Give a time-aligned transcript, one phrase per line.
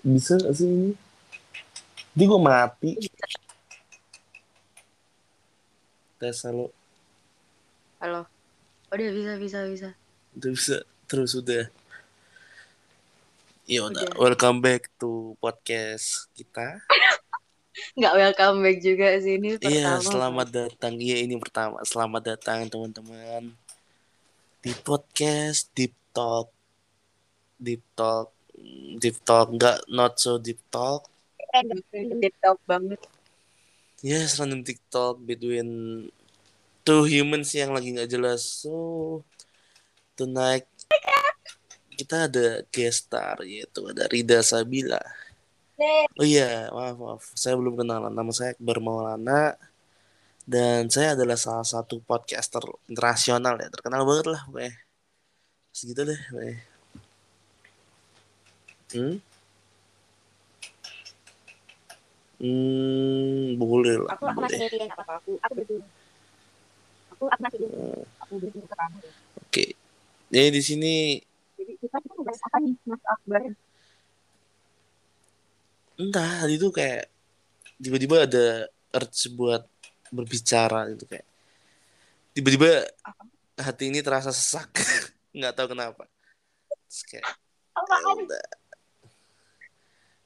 [0.00, 0.90] Bisa gak sih ini?
[2.16, 2.96] Dia gue mati.
[6.16, 6.72] Tes halo.
[8.00, 8.24] Halo.
[8.88, 9.88] Udah bisa bisa bisa.
[10.32, 10.76] Udah bisa.
[11.04, 11.68] Terus udah.
[13.68, 14.08] Ya udah.
[14.16, 16.80] Welcome back to podcast kita.
[18.00, 20.08] Nggak welcome back juga sih ini Iya, pertama.
[20.08, 20.94] selamat datang.
[20.96, 21.76] Iya, ini pertama.
[21.84, 23.52] Selamat datang teman-teman
[24.64, 26.48] di podcast Deep Talk.
[27.60, 28.32] Deep Talk.
[28.98, 31.10] Deep Talk, nggak not so deep talk.
[31.92, 33.02] Deep talk banget.
[34.02, 36.10] Yes, random TikTok between
[36.82, 38.42] two humans yang lagi nggak jelas.
[38.42, 39.22] So
[40.18, 40.66] tonight
[41.94, 44.98] kita ada guest star yaitu ada Rida Sabila.
[46.18, 48.10] Oh iya, maaf maaf, saya belum kenalan.
[48.10, 49.54] Nama saya Akbar Maulana
[50.42, 54.74] dan saya adalah salah satu podcaster internasional ya, terkenal banget lah pokoknya.
[55.70, 56.71] Segitu deh, pokoknya.
[58.92, 59.16] Hmm?
[62.42, 64.82] Hmm, boleh lah, aku aku masih boleh.
[64.82, 65.14] nggak apa-apa.
[65.22, 65.82] Aku aku berdua
[67.14, 67.58] aku aku masih
[68.18, 68.98] aku berdua ke kamu
[69.38, 69.64] Oke.
[70.32, 70.94] Jadi di sini
[71.54, 73.40] jadi kita mau bahas apa nih Mas Akbar?
[76.02, 77.04] Entah tadi itu kayak
[77.78, 78.46] tiba-tiba ada
[78.90, 79.62] urge buat
[80.10, 81.26] berbicara gitu kayak
[82.34, 82.90] tiba-tiba
[83.54, 84.82] hati ini terasa sesak.
[85.36, 86.10] Nggak tahu kenapa.
[86.90, 87.24] Terus kayak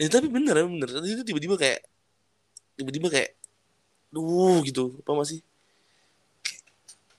[0.00, 0.88] ya ya, tapi bener bener.
[0.88, 1.80] Tadi itu tiba-tiba kayak
[2.76, 3.30] tiba-tiba kayak
[4.12, 5.00] duh gitu.
[5.04, 5.40] Apa masih
[6.42, 6.62] Kayak,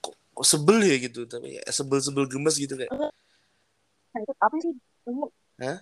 [0.02, 1.26] kok, kok sebel ya gitu.
[1.26, 2.92] Tapi kayak sebel-sebel gemes gitu kayak.
[2.94, 4.74] Nah, itu apa sih?
[5.04, 5.26] Kamu
[5.62, 5.80] Hah?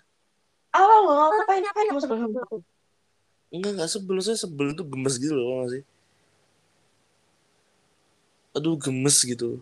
[0.72, 2.58] oh lo ngapain ngapain kamu sebelum aku
[3.52, 4.18] enggak enggak sebel.
[4.24, 5.84] Saya sebel tuh gemes gitu loh apa sih?
[8.56, 9.60] Aduh gemes gitu.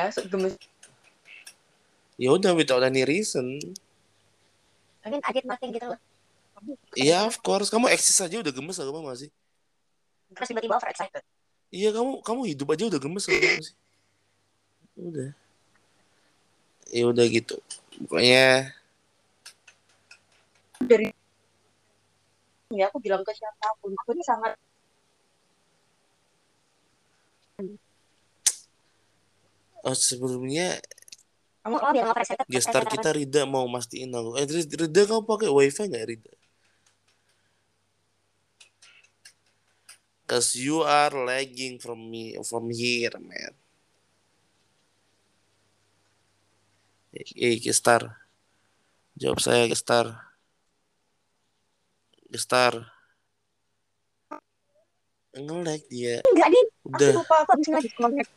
[0.00, 0.56] Ya, gemes.
[2.16, 3.60] Ya udah without any reason
[5.04, 6.00] mungkin kaget mati gitu loh
[6.96, 7.68] Iya, of course.
[7.68, 9.30] Kamu eksis aja udah gemes apa nggak sih?
[10.32, 11.22] terus tiba-tiba over excited
[11.68, 13.76] Iya, kamu kamu hidup aja udah gemes apa nggak sih?
[14.96, 15.30] Udah.
[16.88, 17.60] Ya udah gitu.
[18.06, 18.72] Pokoknya
[20.80, 21.08] Dari
[22.72, 24.52] ya aku bilang ke siapa pun aku ini sangat
[29.86, 30.82] oh, sebelumnya
[31.66, 34.38] kamu oh bilang over excited gestar kita Rida mau mastiin aku.
[34.38, 36.32] Eh, Rid- Rida kamu pakai wifi nggak Rida?
[40.26, 43.54] Cause you are lagging from me from here, man.
[47.14, 48.14] Eh, gestar.
[49.16, 50.18] Jawab saya, gestar.
[52.30, 52.90] Gestar.
[55.36, 56.24] Nge-lag dia.
[56.24, 58.32] enggak aku Udah lupa aku habis lagi connect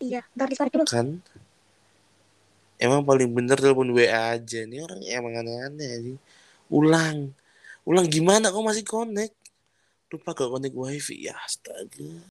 [0.00, 1.20] iya ntar di dulu kan?
[2.80, 4.60] Emang paling bener telepon WA aja.
[4.64, 6.16] Nih orang emang aneh-aneh sih.
[6.72, 7.36] Ulang.
[7.84, 9.36] Ulang gimana kok masih connect?
[10.10, 11.28] Lupa gak connect wifi?
[11.28, 12.29] Ya astaga.